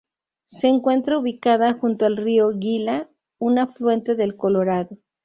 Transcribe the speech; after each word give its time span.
Se 0.45 0.67
encuentra 0.67 1.19
ubicada 1.19 1.73
junto 1.73 2.07
al 2.07 2.17
río 2.17 2.49
Gila, 2.57 3.07
un 3.37 3.59
afluente 3.59 4.15
del 4.15 4.35
Colorado. 4.35 4.97